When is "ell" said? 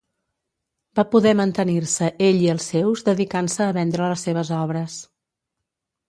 2.27-2.39